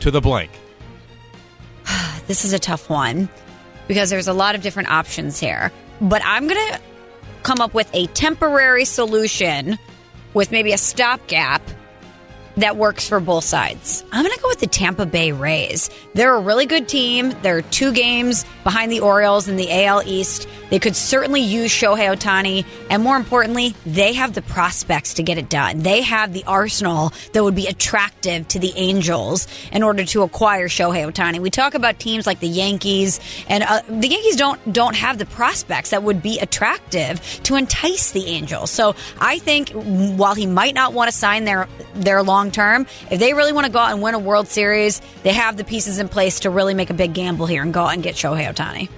[0.00, 0.52] to the blank.
[2.28, 3.30] This is a tough one
[3.88, 5.72] because there's a lot of different options here.
[6.00, 6.80] But I'm going to
[7.42, 9.78] come up with a temporary solution
[10.34, 11.62] with maybe a stopgap
[12.56, 14.04] that works for both sides.
[14.12, 15.90] I'm going to go with the Tampa Bay Rays.
[16.14, 17.32] They're a really good team.
[17.42, 20.46] They're two games behind the Orioles in the AL East.
[20.68, 22.66] They could certainly use Shohei Ohtani.
[22.90, 25.78] And more importantly, they have the prospects to get it done.
[25.78, 30.68] They have the arsenal that would be attractive to the Angels in order to acquire
[30.68, 31.38] Shohei Ohtani.
[31.38, 35.24] We talk about teams like the Yankees, and uh, the Yankees don't don't have the
[35.24, 38.70] prospects that would be attractive to entice the Angels.
[38.70, 43.18] So I think while he might not want to sign their their long term, if
[43.18, 45.98] they really want to go out and win a World Series, they have the pieces
[45.98, 48.57] in place to really make a big gamble here and go out and get Shohei
[48.58, 48.88] Ohtani.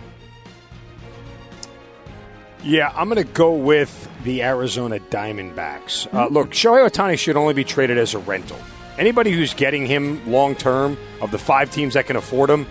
[2.62, 6.12] Yeah, I'm going to go with the Arizona Diamondbacks.
[6.12, 8.58] Uh, look, Shohei Ohtani should only be traded as a rental.
[8.98, 12.66] Anybody who's getting him long term of the five teams that can afford him,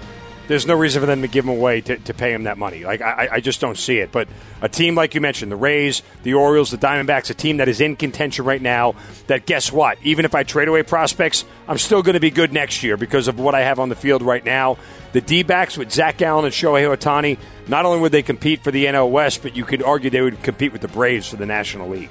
[0.50, 2.84] there's no reason for them to give him away to, to pay him that money.
[2.84, 4.12] Like I, I just don't see it.
[4.12, 4.28] But
[4.64, 7.80] a team like you mentioned, the Rays, the Orioles, the Diamondbacks, a team that is
[7.80, 8.96] in contention right now.
[9.28, 10.00] That guess what?
[10.02, 13.28] Even if I trade away prospects, I'm still going to be good next year because
[13.28, 14.80] of what I have on the field right now.
[15.12, 18.72] The D backs with Zac Gallen and Shohei Ohtani, not only would they compete for
[18.72, 21.46] the NL West, but you could argue they would compete with the Braves for the
[21.46, 22.10] National League.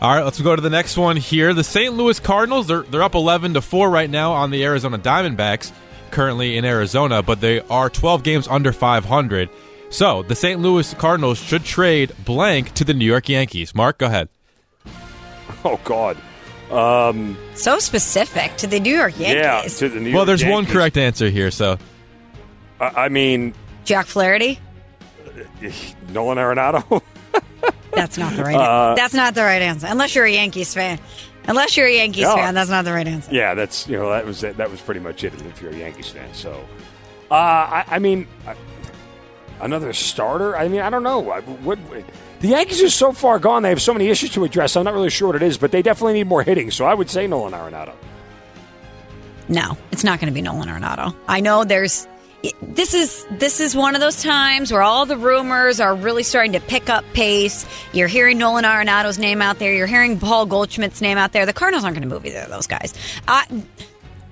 [0.00, 1.52] All right, let's go to the next one here.
[1.52, 1.92] The St.
[1.92, 5.72] Louis Cardinals, they're, they're up 11 to 4 right now on the Arizona Diamondbacks,
[6.10, 9.48] currently in Arizona, but they are 12 games under 500.
[9.90, 10.60] So the St.
[10.60, 13.74] Louis Cardinals should trade blank to the New York Yankees.
[13.74, 14.28] Mark, go ahead.
[15.64, 16.16] Oh, God.
[16.70, 19.42] Um, So specific to the New York Yankees.
[19.42, 20.14] Yeah, to the New York.
[20.14, 21.76] well, York there's one correct answer here, so.
[22.80, 23.52] I, I mean,
[23.84, 24.58] Jack Flaherty.
[26.10, 27.02] Nolan Arenado.
[27.92, 28.54] That's not the right.
[28.54, 29.88] Uh, that's not the right answer.
[29.90, 31.00] Unless you're a Yankees fan.
[31.46, 32.34] Unless you're a Yankees Yeah.
[32.34, 33.32] fan, that's not the right answer.
[33.32, 34.56] yeah, that's you know that was it.
[34.58, 35.32] that was pretty much it.
[35.34, 36.52] If you're a Yankees fan, so
[37.30, 38.54] uh, I, I mean, uh,
[39.60, 40.56] another starter.
[40.56, 41.30] I mean, I don't know.
[41.30, 41.78] I- What
[42.40, 43.62] the Yankees are so far gone.
[43.62, 44.76] They have so many issues to address.
[44.76, 46.70] I'm not really sure what it is, but they definitely need more hitting.
[46.70, 47.92] So I would say Nolan Arenado.
[49.48, 51.14] No, it's not going to be Nolan Arenado.
[51.28, 52.06] I know there's.
[52.62, 56.52] This is this is one of those times where all the rumors are really starting
[56.52, 57.66] to pick up pace.
[57.92, 59.74] You're hearing Nolan Arenado's name out there.
[59.74, 61.44] You're hearing Paul Goldschmidt's name out there.
[61.44, 62.94] The Cardinals aren't going to move either of those guys.
[63.28, 63.46] I,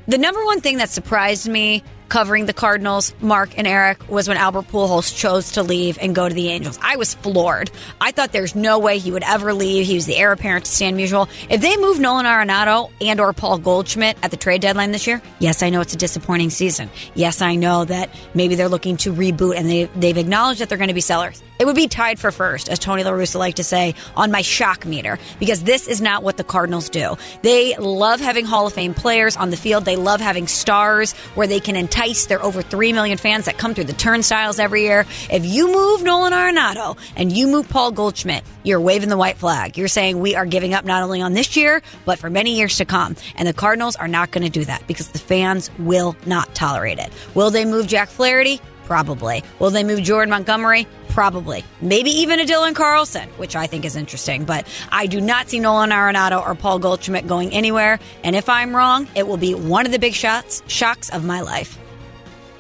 [0.07, 4.37] the number one thing that surprised me covering the Cardinals, Mark and Eric, was when
[4.37, 6.79] Albert Pujols chose to leave and go to the Angels.
[6.83, 7.71] I was floored.
[8.01, 9.87] I thought there's no way he would ever leave.
[9.87, 11.29] He was the heir apparent to Stan Musial.
[11.49, 15.23] If they move Nolan Arenado and or Paul Goldschmidt at the trade deadline this year,
[15.39, 16.91] yes, I know it's a disappointing season.
[17.15, 20.79] Yes, I know that maybe they're looking to reboot and they, they've acknowledged that they're
[20.79, 21.43] going to be sellers.
[21.59, 24.43] It would be tied for first, as Tony La Russa liked to say, on my
[24.43, 27.17] shock meter, because this is not what the Cardinals do.
[27.43, 29.85] They love having Hall of Fame players on the field.
[29.85, 33.75] They love having stars where they can entice their over 3 million fans that come
[33.75, 35.05] through the turnstiles every year.
[35.31, 39.77] If you move Nolan Arenado and you move Paul Goldschmidt, you're waving the white flag.
[39.77, 42.77] You're saying we are giving up not only on this year, but for many years
[42.77, 43.17] to come.
[43.35, 46.99] And the Cardinals are not going to do that because the fans will not tolerate
[46.99, 47.13] it.
[47.35, 48.61] Will they move Jack Flaherty?
[48.89, 49.45] Probably.
[49.59, 50.87] Will they move Jordan Montgomery?
[51.11, 51.63] Probably.
[51.83, 54.45] Maybe even a Dylan Carlson, which I think is interesting.
[54.47, 58.01] But I do not see Nolan Arenado or Paul Goldschmidt going anywhere.
[58.25, 61.43] And if I'm wrong, it will be one of the big shots, shocks of my
[61.43, 61.79] life.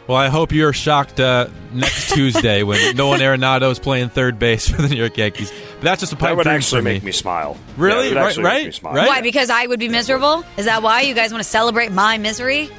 [0.06, 4.68] Well, I hope you're shocked uh, next Tuesday when Nolan Arenado is playing third base
[4.68, 5.50] for the New York Yankees.
[5.76, 6.92] But that's just a pipe That would actually me.
[6.92, 7.56] make me smile.
[7.78, 8.12] Really?
[8.12, 8.74] Yeah, Right- right?
[8.74, 8.94] smile.
[8.94, 9.08] Right?
[9.08, 9.20] Why?
[9.22, 10.44] Because I would be miserable?
[10.58, 12.70] Is that why you guys want to celebrate my misery?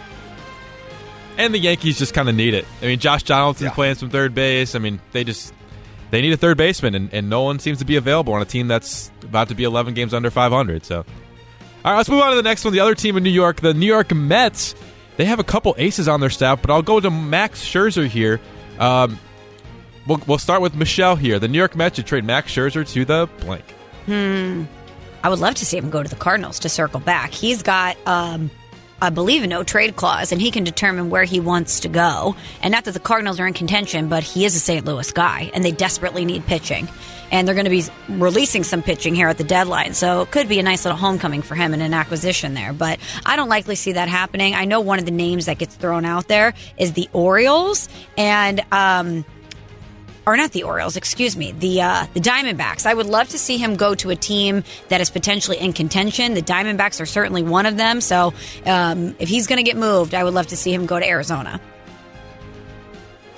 [1.39, 2.65] And the Yankees just kind of need it.
[2.81, 4.75] I mean, Josh Donaldson's playing some third base.
[4.75, 5.53] I mean, they just
[6.11, 8.45] they need a third baseman, and, and no one seems to be available on a
[8.45, 10.83] team that's about to be 11 games under 500.
[10.83, 11.05] So, all
[11.85, 12.73] right, let's move on to the next one.
[12.73, 14.75] The other team in New York, the New York Mets.
[15.15, 18.41] They have a couple aces on their staff, but I'll go to Max Scherzer here.
[18.77, 19.17] Um,
[20.07, 21.39] we'll, we'll start with Michelle here.
[21.39, 23.63] The New York Mets should trade Max Scherzer to the blank.
[24.07, 24.63] Hmm.
[25.23, 27.31] I would love to see him go to the Cardinals to circle back.
[27.31, 28.51] He's got, um,
[29.01, 32.35] I believe, a no trade clause, and he can determine where he wants to go.
[32.61, 34.85] And not that the Cardinals are in contention, but he is a St.
[34.85, 36.87] Louis guy, and they desperately need pitching.
[37.31, 39.93] And they're going to be releasing some pitching here at the deadline.
[39.93, 42.73] So it could be a nice little homecoming for him and an acquisition there.
[42.73, 44.55] But I don't likely see that happening.
[44.55, 47.87] I know one of the names that gets thrown out there is the Orioles.
[48.17, 49.25] And, um,
[50.29, 52.85] or not the Orioles, excuse me, the uh, the Diamondbacks.
[52.85, 56.35] I would love to see him go to a team that is potentially in contention.
[56.35, 57.99] The Diamondbacks are certainly one of them.
[57.99, 58.33] So
[58.65, 61.07] um, if he's going to get moved, I would love to see him go to
[61.07, 61.59] Arizona.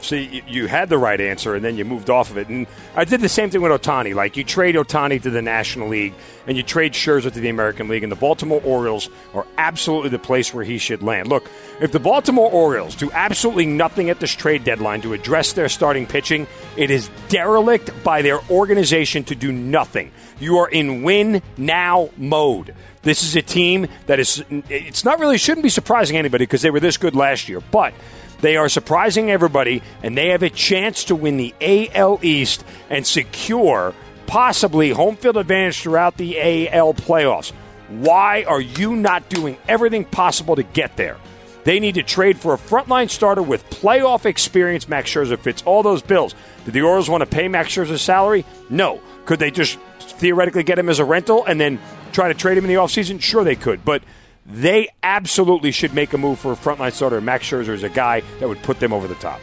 [0.02, 2.48] See, you- had the right answer, and then you moved off of it.
[2.48, 4.16] And I did the same thing with Ohtani.
[4.16, 6.14] Like you trade Ohtani to the National League,
[6.48, 10.18] and you trade Scherzer to the American League, and the Baltimore Orioles are absolutely the
[10.20, 11.28] place where he should land.
[11.28, 11.48] Look,
[11.80, 16.08] if the Baltimore Orioles do absolutely nothing at this trade deadline to address their starting
[16.08, 20.12] pitching, it is derelict by their organization to do nothing.
[20.40, 22.74] You are in win now mode.
[23.04, 24.44] This is a team that is.
[24.70, 27.94] It's not really shouldn't be surprising anybody because they were this good last year, but.
[28.42, 33.06] They are surprising everybody, and they have a chance to win the AL East and
[33.06, 33.94] secure
[34.26, 37.52] possibly home field advantage throughout the AL playoffs.
[37.90, 41.18] Why are you not doing everything possible to get there?
[41.64, 44.90] They need to trade for a frontline starter with playoff experience.
[44.90, 46.34] Max Scherzer fits all those bills.
[46.66, 48.46] Do the Orioles want to pay Max Scherzer's salary?
[48.70, 49.00] No.
[49.26, 51.80] Could they just theoretically get him as a rental and then
[52.12, 53.22] try to trade him in the offseason?
[53.22, 53.86] Sure, they could.
[53.86, 54.02] But
[54.46, 57.18] they absolutely should make a move for a frontline starter.
[57.18, 59.40] And Max Scherzer is a guy that would put them over the top.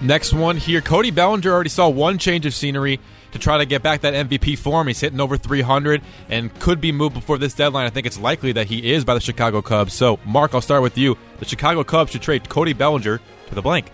[0.00, 0.80] Next one here.
[0.80, 3.00] Cody Bellinger already saw one change of scenery
[3.32, 4.86] to try to get back that MVP form.
[4.88, 7.86] He's hitting over 300 and could be moved before this deadline.
[7.86, 9.94] I think it's likely that he is by the Chicago Cubs.
[9.94, 11.16] So, Mark, I'll start with you.
[11.38, 13.86] The Chicago Cubs should trade Cody Bellinger to the blank.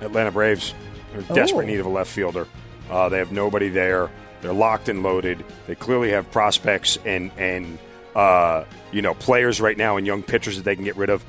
[0.00, 0.74] Atlanta Braves
[1.14, 1.34] are in Oh.
[1.34, 2.46] desperate need of a left fielder.
[2.90, 4.10] Uh, they have nobody there.
[4.40, 5.44] They're locked and loaded.
[5.66, 7.78] They clearly have prospects and and
[8.14, 11.24] uh, you know players right now and young pitchers that they can get rid of.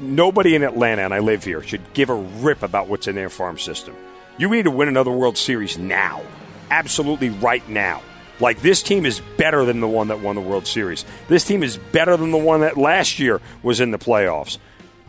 [0.00, 3.30] Nobody in Atlanta, and I live here, should give a rip about what's in their
[3.30, 3.96] farm system.
[4.38, 6.22] You need to win another World Series now,
[6.70, 8.02] absolutely right now.
[8.40, 11.04] Like this team is better than the one that won the World Series.
[11.28, 14.58] This team is better than the one that last year was in the playoffs.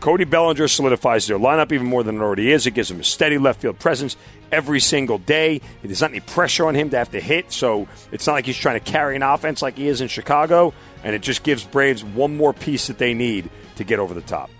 [0.00, 2.66] Cody Bellinger solidifies their lineup even more than it already is.
[2.66, 4.16] It gives them a steady left field presence
[4.52, 5.60] every single day.
[5.82, 8.58] There's not any pressure on him to have to hit, so it's not like he's
[8.58, 10.74] trying to carry an offense like he is in Chicago.
[11.02, 14.20] And it just gives Braves one more piece that they need to get over the
[14.20, 14.50] top.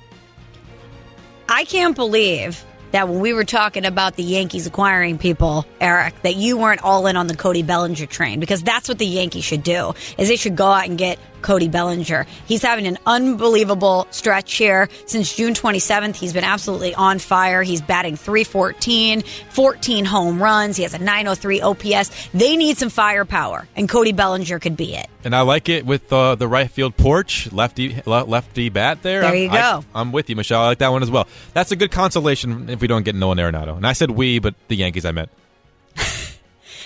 [1.49, 6.37] I can't believe that when we were talking about the Yankees acquiring people, Eric, that
[6.37, 9.63] you weren't all in on the Cody Bellinger train because that's what the Yankees should
[9.63, 9.93] do.
[10.19, 12.27] Is they should go out and get Cody Bellinger.
[12.47, 16.17] He's having an unbelievable stretch here since June 27th.
[16.17, 17.63] He's been absolutely on fire.
[17.63, 20.77] He's batting 314, 14 home runs.
[20.77, 22.29] He has a 903 OPS.
[22.33, 25.09] They need some firepower, and Cody Bellinger could be it.
[25.25, 29.23] And I like it with uh, the right field porch, lefty lefty bat there.
[29.23, 29.85] There I'm- you go.
[29.95, 30.63] I, am with you, Michelle.
[30.63, 31.27] I like that one as well.
[31.53, 33.77] That's a good consolation if we don't get Nolan Arenado.
[33.77, 35.31] And I said we, but the Yankees I meant.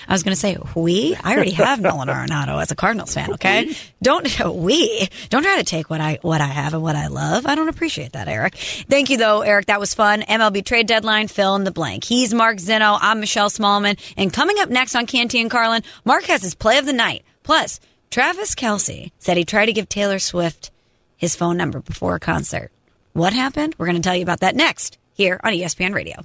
[0.09, 1.17] I was going to say we.
[1.23, 3.33] I already have Nolan Arenado as a Cardinals fan.
[3.35, 5.09] Okay, don't we?
[5.29, 7.47] Don't try to take what I what I have and what I love.
[7.47, 8.55] I don't appreciate that, Eric.
[8.55, 9.67] Thank you though, Eric.
[9.67, 10.23] That was fun.
[10.23, 11.29] MLB trade deadline.
[11.29, 12.05] Fill in the blank.
[12.05, 12.99] He's Mark Zinno.
[13.01, 13.99] I'm Michelle Smallmon.
[14.17, 17.25] And coming up next on Canty and Carlin, Mark has his play of the night.
[17.43, 20.71] Plus, Travis Kelce said he tried to give Taylor Swift
[21.17, 22.71] his phone number before a concert.
[23.13, 23.75] What happened?
[23.79, 26.25] We're going to tell you about that next here on ESPN Radio.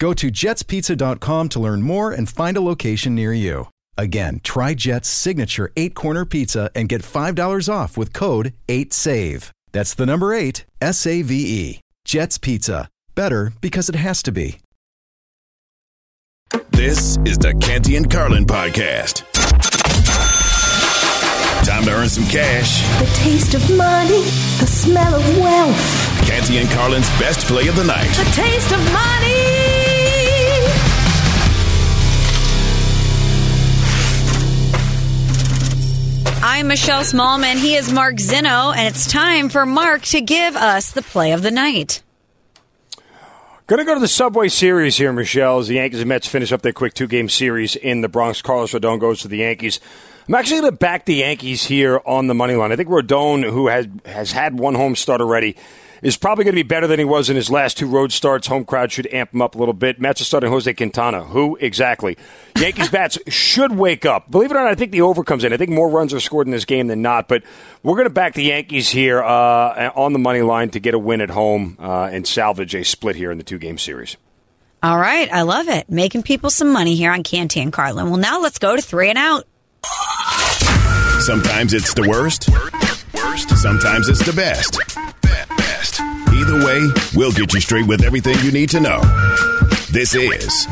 [0.00, 3.68] Go to jetspizza.com to learn more and find a location near you.
[3.98, 9.50] Again, try Jet's signature eight corner pizza and get $5 off with code 8SAVE.
[9.72, 11.80] That's the number eight, S A V E.
[12.06, 12.88] Jet's Pizza.
[13.14, 14.58] Better because it has to be.
[16.70, 19.24] This is the Canty and Carlin podcast.
[21.66, 22.82] Time to earn some cash.
[22.98, 24.22] The taste of money,
[24.58, 26.26] the smell of wealth.
[26.26, 28.08] Canty and Carlin's best play of the night.
[28.16, 29.79] The taste of money.
[36.60, 37.56] I'm Michelle Smallmon.
[37.56, 41.40] He is Mark Zinno, and it's time for Mark to give us the play of
[41.40, 42.02] the night.
[43.66, 46.52] Going to go to the Subway Series here, Michelle, as the Yankees and Mets finish
[46.52, 48.42] up their quick two game series in the Bronx.
[48.42, 49.80] Carlos Rodon goes to the Yankees.
[50.28, 52.72] I'm actually going to back the Yankees here on the money line.
[52.72, 55.56] I think Rodon, who has, has had one home start already,
[56.02, 58.46] is probably going to be better than he was in his last two road starts.
[58.46, 60.00] Home crowd should amp him up a little bit.
[60.00, 61.24] Mets are starting Jose Quintana.
[61.24, 62.16] Who exactly?
[62.58, 64.30] Yankees bats should wake up.
[64.30, 65.52] Believe it or not, I think the over comes in.
[65.52, 67.28] I think more runs are scored in this game than not.
[67.28, 67.42] But
[67.82, 70.98] we're going to back the Yankees here uh, on the money line to get a
[70.98, 74.16] win at home uh, and salvage a split here in the two game series.
[74.82, 75.90] All right, I love it.
[75.90, 78.08] Making people some money here on Canty and Carlin.
[78.08, 79.46] Well, now let's go to three and out.
[81.20, 82.48] Sometimes it's the worst.
[83.12, 83.50] Worst.
[83.58, 84.78] Sometimes it's the best.
[86.40, 88.98] Either way, we'll get you straight with everything you need to know.
[89.90, 90.64] This is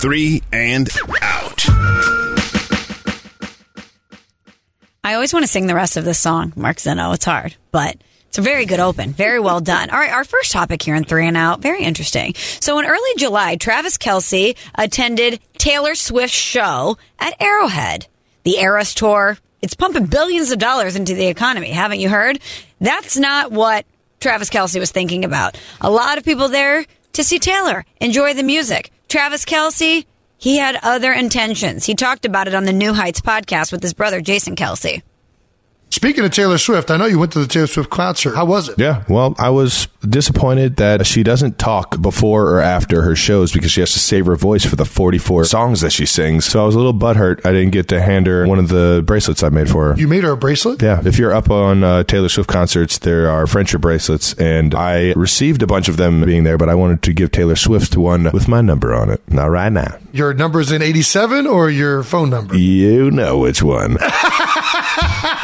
[0.00, 0.88] Three and
[1.22, 1.64] Out.
[5.04, 7.14] I always want to sing the rest of this song, Mark Zinno.
[7.14, 9.12] It's hard, but it's a very good open.
[9.12, 9.90] Very well done.
[9.90, 12.34] All right, our first topic here in Three and Out, very interesting.
[12.34, 18.08] So in early July, Travis Kelce attended Taylor Swift's show at Arrowhead.
[18.42, 21.70] The Eras Tour, it's pumping billions of dollars into the economy.
[21.70, 22.38] Haven't you heard?
[22.82, 23.86] That's not what
[24.20, 25.58] Travis Kelce was thinking about.
[25.80, 28.90] A lot of people there to see Taylor, enjoy the music.
[29.08, 30.04] Travis Kelce,
[30.36, 31.86] he had other intentions.
[31.86, 35.00] He talked about it on the New Heights podcast with his brother, Jason Kelce.
[35.94, 38.34] Speaking of Taylor Swift, I know you went to the Taylor Swift concert.
[38.34, 38.80] How was it?
[38.80, 43.70] Yeah, well, I was disappointed that she doesn't talk before or after her shows because
[43.70, 46.46] she has to save her voice for the 44 songs that she sings.
[46.46, 49.04] So I was a little butthurt I didn't get to hand her one of the
[49.06, 49.96] bracelets I made for her.
[49.96, 50.82] You made her a bracelet?
[50.82, 55.12] Yeah, if you're up on uh, Taylor Swift concerts, there are friendship bracelets, and I
[55.12, 58.32] received a bunch of them being there, but I wanted to give Taylor Swift one
[58.32, 59.22] with my number on it.
[59.30, 59.96] Not right now.
[60.12, 62.56] Your number's in 87 or your phone number?
[62.56, 63.96] You know which one.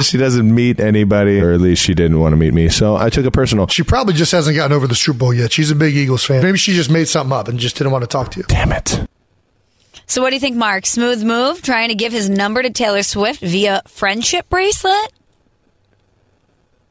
[0.04, 3.10] she doesn't meet anybody, or at least she didn't want to meet me, so I
[3.10, 3.66] took it personal.
[3.68, 5.52] She probably just hasn't gotten over the Super Bowl yet.
[5.52, 6.42] She's a big Eagles fan.
[6.42, 8.44] Maybe she just made something up and just didn't want to talk to you.
[8.48, 9.06] Damn it.
[10.06, 10.86] So, what do you think, Mark?
[10.86, 15.12] Smooth move, trying to give his number to Taylor Swift via friendship bracelet?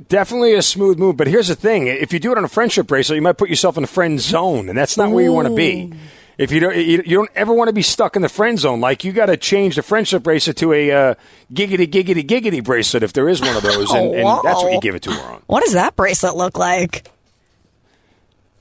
[0.08, 2.88] Definitely a smooth move, but here's the thing: if you do it on a friendship
[2.88, 5.50] bracelet, you might put yourself in a friend zone, and that's not where you want
[5.50, 5.92] to be.
[6.40, 8.80] If you don't, you, you don't ever want to be stuck in the friend zone.
[8.80, 11.16] Like you got to change the friendship bracelet to a uh,
[11.54, 14.80] giggity giggity giggity bracelet if there is one of those, and, and that's what you
[14.80, 15.42] give it to her on.
[15.48, 17.12] What does that bracelet look like?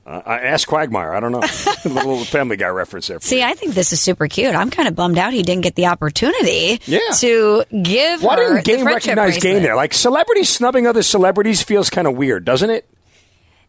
[0.05, 1.13] Uh, I asked Quagmire.
[1.13, 1.39] I don't know.
[1.85, 3.19] a little Family Guy reference there.
[3.21, 4.55] See, I think this is super cute.
[4.55, 6.99] I'm kind of bummed out he didn't get the opportunity Yeah.
[7.19, 9.41] to give Why didn't game recognize bracelet.
[9.43, 9.75] game there?
[9.77, 12.89] Like celebrities snubbing other celebrities feels kind of weird, doesn't it?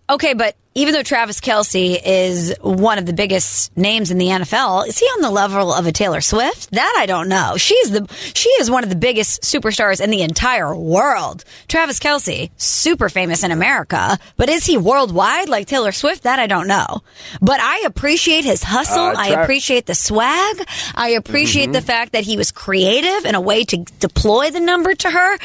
[0.09, 4.87] Okay, but even though Travis Kelce is one of the biggest names in the NFL,
[4.87, 6.71] is he on the level of a Taylor Swift?
[6.71, 7.57] That I don't know.
[7.57, 11.45] She's the she is one of the biggest superstars in the entire world.
[11.69, 16.23] Travis Kelce, super famous in America, but is he worldwide like Taylor Swift?
[16.23, 17.03] That I don't know.
[17.41, 18.99] But I appreciate his hustle.
[19.03, 20.65] Uh, I appreciate the swag.
[20.95, 21.73] I appreciate Mm-hmm.
[21.73, 25.39] the fact that he was creative in a way to deploy the number to her.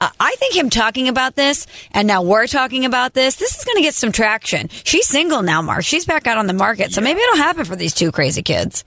[0.00, 3.76] I think him talking about this, and now we're talking about this, this is going
[3.76, 4.55] to get some traction.
[4.84, 5.84] She's single now, Mark.
[5.84, 8.84] She's back out on the market, so maybe it'll happen for these two crazy kids.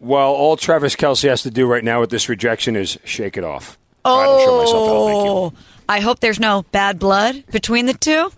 [0.00, 3.44] Well, all Travis Kelce has to do right now with this rejection is shake it
[3.44, 3.78] off.
[4.04, 4.88] All right, I'll show myself.
[4.88, 5.30] Thank you.
[5.30, 5.52] Oh,
[5.88, 8.30] I hope there's no bad blood between the two.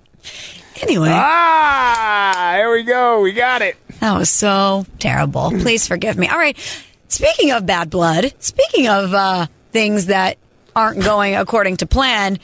[0.82, 3.20] Anyway, Ah, there we go.
[3.20, 3.76] We got it.
[4.00, 5.50] that was so terrible.
[5.50, 6.28] Please forgive me.
[6.28, 6.56] All right.
[7.08, 10.38] Speaking of bad blood, speaking of uh, things that
[10.76, 12.38] aren't going according to plan,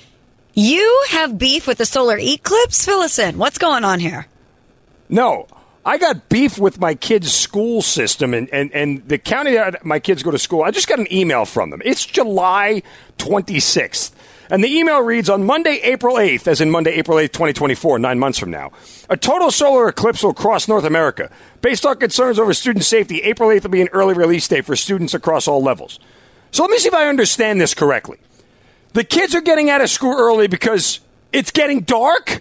[0.54, 2.88] you have beef with the solar eclipse.
[2.88, 3.38] Us in.
[3.38, 4.26] What's going on here?
[5.08, 5.46] No,
[5.84, 9.98] I got beef with my kids' school system and, and, and the county that my
[9.98, 10.62] kids go to school.
[10.62, 11.82] I just got an email from them.
[11.84, 12.82] It's July
[13.18, 14.12] 26th.
[14.50, 18.18] And the email reads on Monday, April 8th, as in Monday, April 8th, 2024, nine
[18.18, 18.72] months from now,
[19.08, 21.30] a total solar eclipse will cross North America.
[21.60, 24.76] Based on concerns over student safety, April 8th will be an early release date for
[24.76, 25.98] students across all levels.
[26.50, 28.18] So let me see if I understand this correctly.
[28.94, 31.00] The kids are getting out of school early because
[31.32, 32.40] it's getting dark?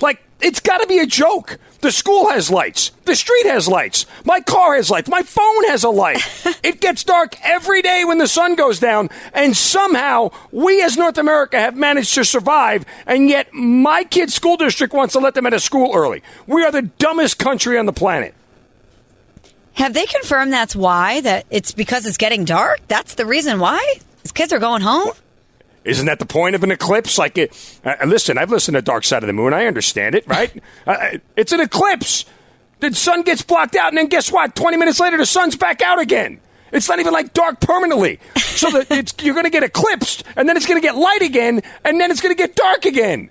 [0.00, 1.58] Like, it's got to be a joke.
[1.82, 2.90] The school has lights.
[3.04, 4.06] The street has lights.
[4.24, 5.10] My car has lights.
[5.10, 6.18] My phone has a light.
[6.62, 11.18] it gets dark every day when the sun goes down, and somehow we as North
[11.18, 15.46] America have managed to survive, and yet my kid's school district wants to let them
[15.46, 16.22] out of school early.
[16.46, 18.34] We are the dumbest country on the planet.
[19.74, 21.20] Have they confirmed that's why?
[21.20, 22.80] That it's because it's getting dark?
[22.88, 23.96] That's the reason why?
[24.22, 25.10] These kids are going home?
[25.84, 27.18] Isn't that the point of an eclipse?
[27.18, 29.52] Like, it, uh, listen, I've listened to Dark Side of the Moon.
[29.52, 30.50] I understand it, right?
[30.86, 32.24] uh, it's an eclipse.
[32.80, 34.54] The sun gets blocked out, and then guess what?
[34.56, 36.40] Twenty minutes later, the sun's back out again.
[36.72, 38.18] It's not even like dark permanently.
[38.36, 41.22] So that it's, you're going to get eclipsed, and then it's going to get light
[41.22, 43.30] again, and then it's going to get dark again.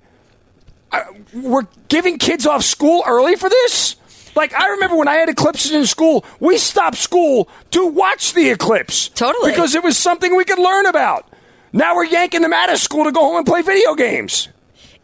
[0.92, 3.96] Uh, we're giving kids off school early for this.
[4.36, 8.50] Like I remember when I had eclipses in school, we stopped school to watch the
[8.50, 9.10] eclipse.
[9.10, 9.52] Totally.
[9.52, 11.28] Because it was something we could learn about.
[11.74, 14.48] Now we're yanking them out of school to go home and play video games.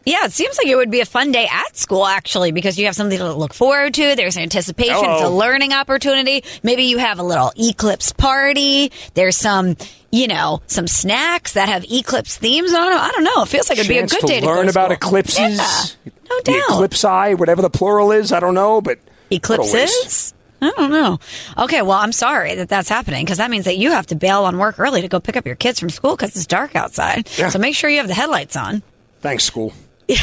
[0.06, 2.86] Yeah, it seems like it would be a fun day at school, actually, because you
[2.86, 4.14] have something to look forward to.
[4.16, 4.94] There's anticipation.
[5.04, 6.42] It's a learning opportunity.
[6.62, 8.92] Maybe you have a little eclipse party.
[9.12, 9.76] There's some,
[10.10, 12.98] you know, some snacks that have eclipse themes on them.
[12.98, 13.42] I don't know.
[13.42, 15.36] It feels like it'd be a good to day to learn about eclipses.
[15.58, 16.70] Yeah, no The doubt.
[16.70, 18.98] eclipse eye, whatever the plural is, I don't know, but
[19.28, 19.74] what a waste.
[19.74, 20.34] Eclipses?
[20.62, 21.18] I don't know.
[21.58, 24.44] Okay, well, I'm sorry that that's happening because that means that you have to bail
[24.44, 27.28] on work early to go pick up your kids from school because it's dark outside.
[27.38, 27.48] Yeah.
[27.48, 28.82] So make sure you have the headlights on.
[29.20, 29.72] Thanks, school.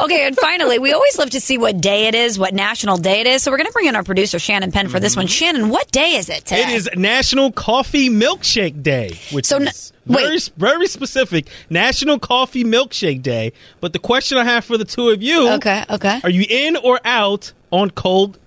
[0.00, 3.20] Okay, and finally, we always love to see what day it is, what national day
[3.20, 3.42] it is.
[3.42, 5.26] So we're going to bring in our producer, Shannon Penn, for this one.
[5.26, 5.30] Mm-hmm.
[5.32, 6.62] Shannon, what day is it today?
[6.62, 11.46] It is National Coffee Milkshake Day, which So n- is very, very specific.
[11.70, 13.52] National Coffee Milkshake Day.
[13.80, 16.20] But the question I have for the two of you: Okay, okay.
[16.22, 18.38] Are you in or out on cold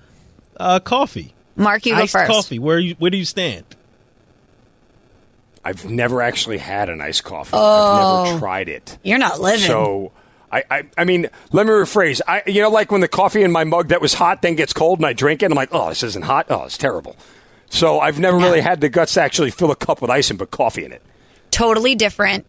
[0.60, 1.34] uh, coffee?
[1.56, 2.32] Mark, you go Iced first.
[2.32, 2.60] coffee.
[2.60, 3.66] Where you, where do you stand?
[5.64, 7.52] I've never actually had an iced coffee.
[7.54, 7.60] Oh.
[8.24, 8.98] I've never tried it.
[9.04, 9.60] You're not living.
[9.68, 10.12] So
[10.52, 12.22] I, I, I mean, let me rephrase.
[12.28, 14.72] I, you know, like when the coffee in my mug that was hot then gets
[14.72, 16.46] cold and I drink it, I'm like, oh, this isn't hot.
[16.50, 17.18] Oh, it's terrible.
[17.70, 20.40] So I've never really had the guts to actually fill a cup with ice and
[20.40, 21.02] put coffee in it.
[21.52, 22.46] totally different.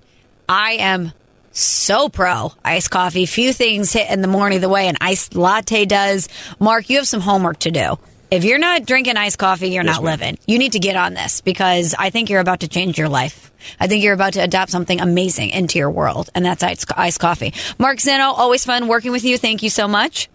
[0.49, 1.13] I am
[1.59, 3.27] so pro iced coffee.
[3.27, 6.29] Few things hit in the morning the way an iced latte does.
[6.59, 7.99] Mark, you have some homework to do.
[8.31, 10.39] If you're not drinking iced coffee, you're not living.
[10.47, 13.51] You need to get on this because I think you're about to change your life.
[13.81, 17.21] I think you're about to adopt something amazing into your world, and that's iced, iced
[17.21, 17.55] coffee.
[17.79, 19.39] Mark Zinno, always fun working with you.
[19.39, 20.29] Thank you so much.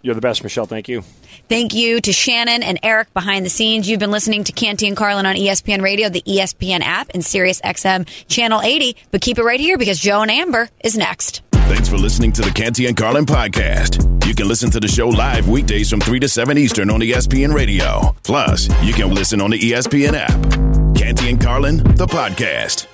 [0.00, 0.66] You're the best, Michelle.
[0.66, 1.04] Thank you.
[1.48, 3.88] Thank you to Shannon and Eric behind the scenes.
[3.88, 7.60] You've been listening to Canty and Carlin on ESPN Radio, the ESPN app, and Sirius
[7.60, 8.96] XM Channel 80.
[9.10, 11.42] But keep it right here because Joe and Amber is next.
[11.52, 14.26] Thanks for listening to the Canty and Carlin podcast.
[14.26, 17.54] You can listen to the show live weekdays from 3 to 7 Eastern on ESPN
[17.54, 18.14] Radio.
[18.22, 20.96] Plus, you can listen on the ESPN app.
[20.96, 22.86] Canty and Carlin, the podcast.